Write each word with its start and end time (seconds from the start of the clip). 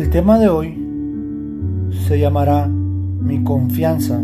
El 0.00 0.08
tema 0.08 0.38
de 0.38 0.48
hoy 0.48 0.74
se 2.08 2.18
llamará 2.18 2.66
Mi 2.66 3.44
confianza 3.44 4.18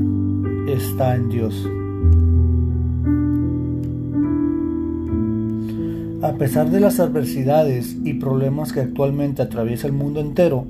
está 0.67 1.15
en 1.15 1.29
Dios. 1.29 1.68
A 6.23 6.33
pesar 6.39 6.70
de 6.70 6.81
las 6.81 6.99
adversidades 6.99 7.94
y 8.02 8.14
problemas 8.14 8.73
que 8.73 8.80
actualmente 8.80 9.43
atraviesa 9.43 9.87
el 9.87 9.93
mundo 9.93 10.21
entero, 10.21 10.65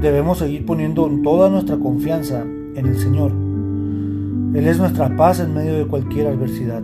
debemos 0.00 0.38
seguir 0.38 0.66
poniendo 0.66 1.08
toda 1.22 1.48
nuestra 1.48 1.76
confianza 1.76 2.42
en 2.42 2.84
el 2.84 2.98
Señor. 2.98 3.30
Él 3.30 4.66
es 4.66 4.76
nuestra 4.76 5.16
paz 5.16 5.38
en 5.38 5.54
medio 5.54 5.74
de 5.74 5.86
cualquier 5.86 6.26
adversidad. 6.26 6.82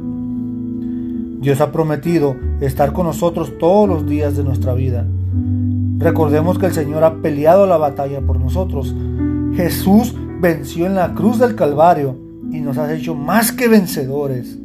Dios 1.40 1.60
ha 1.60 1.72
prometido 1.72 2.36
estar 2.60 2.92
con 2.92 3.06
nosotros 3.06 3.58
todos 3.58 3.88
los 3.88 4.06
días 4.06 4.36
de 4.36 4.44
nuestra 4.44 4.74
vida. 4.74 5.04
Recordemos 5.98 6.58
que 6.58 6.66
el 6.66 6.72
Señor 6.72 7.02
ha 7.02 7.16
peleado 7.16 7.66
la 7.66 7.76
batalla 7.76 8.20
por 8.20 8.38
nosotros. 8.38 8.94
Jesús 9.54 10.14
venció 10.40 10.86
en 10.86 10.94
la 10.94 11.12
cruz 11.12 11.40
del 11.40 11.56
Calvario 11.56 12.16
y 12.52 12.60
nos 12.60 12.78
ha 12.78 12.94
hecho 12.94 13.16
más 13.16 13.50
que 13.50 13.66
vencedores. 13.66 14.56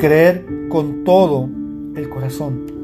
Creer 0.00 0.44
con 0.68 1.04
todo 1.04 1.48
el 1.94 2.08
corazón. 2.08 2.74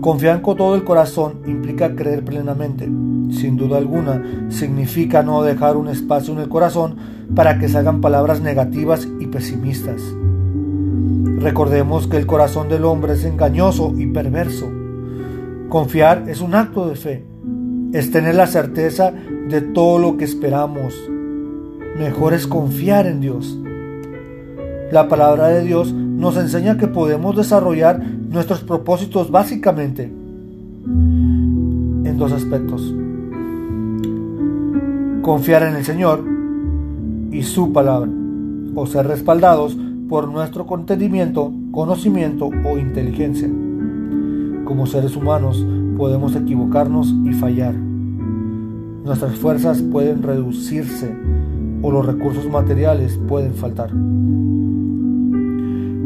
Confiar 0.00 0.42
con 0.42 0.56
todo 0.56 0.74
el 0.74 0.82
corazón 0.82 1.40
implica 1.46 1.94
creer 1.94 2.24
plenamente. 2.24 2.84
Sin 3.30 3.56
duda 3.56 3.78
alguna, 3.78 4.50
significa 4.50 5.22
no 5.22 5.42
dejar 5.44 5.76
un 5.76 5.88
espacio 5.88 6.34
en 6.34 6.40
el 6.40 6.48
corazón 6.48 6.96
para 7.34 7.58
que 7.58 7.68
salgan 7.68 8.00
palabras 8.00 8.40
negativas 8.40 9.08
y 9.20 9.26
pesimistas. 9.28 10.02
Recordemos 11.44 12.06
que 12.06 12.16
el 12.16 12.24
corazón 12.24 12.70
del 12.70 12.86
hombre 12.86 13.12
es 13.12 13.24
engañoso 13.26 13.92
y 13.98 14.06
perverso. 14.06 14.66
Confiar 15.68 16.24
es 16.26 16.40
un 16.40 16.54
acto 16.54 16.88
de 16.88 16.96
fe, 16.96 17.22
es 17.92 18.10
tener 18.10 18.34
la 18.34 18.46
certeza 18.46 19.12
de 19.50 19.60
todo 19.60 19.98
lo 19.98 20.16
que 20.16 20.24
esperamos. 20.24 20.94
Mejor 21.98 22.32
es 22.32 22.46
confiar 22.46 23.06
en 23.06 23.20
Dios. 23.20 23.58
La 24.90 25.06
palabra 25.06 25.48
de 25.48 25.62
Dios 25.62 25.92
nos 25.92 26.38
enseña 26.38 26.78
que 26.78 26.88
podemos 26.88 27.36
desarrollar 27.36 28.02
nuestros 28.02 28.60
propósitos 28.62 29.30
básicamente 29.30 30.04
en 30.84 32.16
dos 32.16 32.32
aspectos. 32.32 32.94
Confiar 35.20 35.64
en 35.64 35.76
el 35.76 35.84
Señor 35.84 36.24
y 37.30 37.42
su 37.42 37.70
palabra, 37.70 38.10
o 38.74 38.86
ser 38.86 39.06
respaldados 39.08 39.76
por 40.08 40.28
nuestro 40.28 40.66
contentimiento, 40.66 41.52
conocimiento 41.70 42.50
o 42.64 42.78
inteligencia. 42.78 43.48
Como 44.64 44.86
seres 44.86 45.16
humanos 45.16 45.64
podemos 45.96 46.34
equivocarnos 46.36 47.14
y 47.24 47.32
fallar. 47.32 47.74
Nuestras 47.74 49.36
fuerzas 49.38 49.82
pueden 49.82 50.22
reducirse 50.22 51.14
o 51.82 51.90
los 51.90 52.06
recursos 52.06 52.48
materiales 52.48 53.18
pueden 53.28 53.54
faltar. 53.54 53.90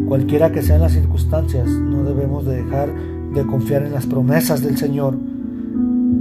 Cualquiera 0.08 0.50
que 0.50 0.62
sean 0.62 0.80
las 0.80 0.92
circunstancias, 0.92 1.68
no 1.68 2.02
debemos 2.02 2.44
de 2.46 2.64
dejar 2.64 2.88
de 3.34 3.46
confiar 3.46 3.82
en 3.82 3.92
las 3.92 4.06
promesas 4.06 4.62
del 4.62 4.76
Señor. 4.76 5.16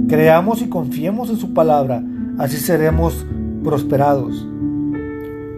Creamos 0.08 0.62
y 0.62 0.68
confiemos 0.68 1.30
en 1.30 1.38
su 1.38 1.54
palabra, 1.54 2.02
así 2.38 2.58
seremos 2.58 3.26
prosperados. 3.64 4.46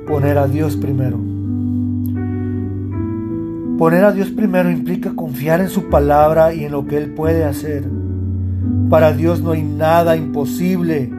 Poner 0.06 0.38
a 0.38 0.48
Dios 0.48 0.76
primero. 0.76 1.29
Poner 3.80 4.04
a 4.04 4.12
Dios 4.12 4.28
primero 4.30 4.70
implica 4.70 5.14
confiar 5.16 5.60
en 5.60 5.70
su 5.70 5.88
palabra 5.88 6.52
y 6.52 6.64
en 6.64 6.72
lo 6.72 6.86
que 6.86 6.98
Él 6.98 7.14
puede 7.14 7.44
hacer. 7.44 7.82
Para 8.90 9.14
Dios 9.14 9.40
no 9.40 9.52
hay 9.52 9.62
nada 9.62 10.16
imposible. 10.16 11.10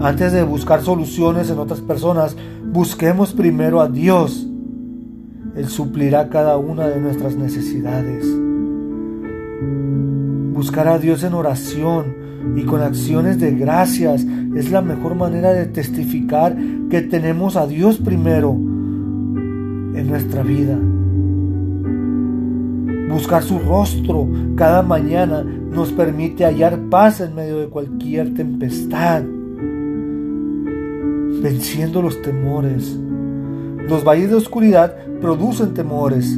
Antes 0.00 0.32
de 0.32 0.44
buscar 0.44 0.82
soluciones 0.82 1.50
en 1.50 1.58
otras 1.58 1.80
personas, 1.80 2.36
busquemos 2.72 3.32
primero 3.32 3.80
a 3.80 3.88
Dios 3.88 4.46
él 5.56 5.68
suplirá 5.68 6.28
cada 6.28 6.58
una 6.58 6.86
de 6.86 7.00
nuestras 7.00 7.34
necesidades. 7.34 8.26
Buscar 10.52 10.86
a 10.86 10.98
Dios 10.98 11.24
en 11.24 11.32
oración 11.32 12.14
y 12.56 12.62
con 12.64 12.82
acciones 12.82 13.40
de 13.40 13.52
gracias 13.52 14.24
es 14.54 14.70
la 14.70 14.82
mejor 14.82 15.14
manera 15.14 15.54
de 15.54 15.64
testificar 15.64 16.54
que 16.90 17.00
tenemos 17.00 17.56
a 17.56 17.66
Dios 17.66 17.96
primero 17.96 18.75
en 19.96 20.06
nuestra 20.08 20.42
vida. 20.42 20.78
Buscar 23.12 23.42
su 23.42 23.58
rostro 23.58 24.28
cada 24.54 24.82
mañana 24.82 25.42
nos 25.42 25.90
permite 25.92 26.44
hallar 26.44 26.78
paz 26.90 27.20
en 27.20 27.34
medio 27.34 27.58
de 27.58 27.68
cualquier 27.68 28.34
tempestad, 28.34 29.22
venciendo 31.42 32.02
los 32.02 32.20
temores 32.22 32.96
los 33.88 34.02
valles 34.02 34.30
de 34.30 34.34
oscuridad 34.34 34.96
producen 35.20 35.72
temores. 35.72 36.36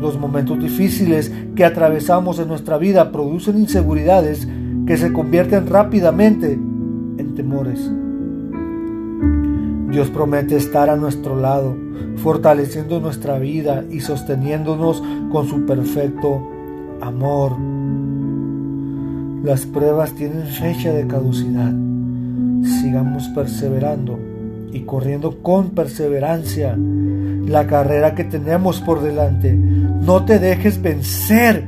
Los 0.00 0.18
momentos 0.18 0.58
difíciles 0.58 1.30
que 1.54 1.66
atravesamos 1.66 2.38
en 2.38 2.48
nuestra 2.48 2.78
vida 2.78 3.12
producen 3.12 3.58
inseguridades 3.58 4.48
que 4.86 4.96
se 4.96 5.12
convierten 5.12 5.66
rápidamente 5.66 6.52
en 6.52 7.34
temores. 7.34 7.90
Dios 9.90 10.08
promete 10.10 10.56
estar 10.56 10.88
a 10.88 10.96
nuestro 10.96 11.34
lado, 11.34 11.76
fortaleciendo 12.16 13.00
nuestra 13.00 13.38
vida 13.38 13.84
y 13.90 14.00
sosteniéndonos 14.00 15.02
con 15.32 15.48
su 15.48 15.66
perfecto 15.66 16.48
amor. 17.00 17.56
Las 19.42 19.66
pruebas 19.66 20.12
tienen 20.12 20.46
fecha 20.46 20.92
de 20.92 21.06
caducidad. 21.06 21.72
Sigamos 22.62 23.28
perseverando 23.28 24.18
y 24.72 24.82
corriendo 24.82 25.42
con 25.42 25.70
perseverancia 25.70 26.76
la 26.76 27.66
carrera 27.66 28.14
que 28.14 28.24
tenemos 28.24 28.80
por 28.80 29.02
delante. 29.02 29.52
No 29.54 30.24
te 30.24 30.38
dejes 30.38 30.80
vencer 30.80 31.64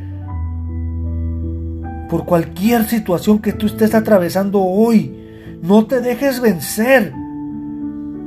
por 2.08 2.24
cualquier 2.24 2.84
situación 2.84 3.40
que 3.40 3.52
tú 3.52 3.66
estés 3.66 3.94
atravesando 3.94 4.60
hoy. 4.60 5.18
No 5.62 5.86
te 5.86 6.00
dejes 6.00 6.40
vencer. 6.40 7.12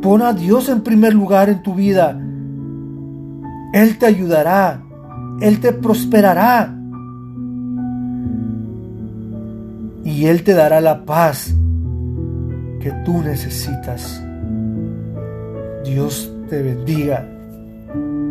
Pon 0.06 0.22
a 0.22 0.34
Dios 0.34 0.70
en 0.70 0.82
primer 0.82 1.16
lugar 1.16 1.50
en 1.50 1.64
tu 1.64 1.74
vida. 1.74 2.16
Él 3.74 3.98
te 3.98 4.06
ayudará. 4.06 4.84
Él 5.42 5.60
te 5.60 5.74
prosperará. 5.74 6.78
Y 10.04 10.28
Él 10.28 10.44
te 10.44 10.54
dará 10.54 10.80
la 10.80 11.06
paz 11.06 11.56
que 12.82 12.92
tú 13.04 13.24
necesitas. 13.24 14.24
Dios 15.84 16.32
te 16.52 16.62
bendiga. 16.62 17.28